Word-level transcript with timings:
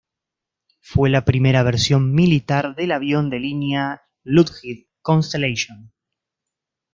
Fue 0.79 1.11
la 1.11 1.25
primera 1.25 1.61
versión 1.61 2.15
militar 2.15 2.73
del 2.75 2.91
avión 2.91 3.29
de 3.29 3.39
línea 3.39 4.01
Lockheed 4.23 4.87
Constellation. 5.03 5.93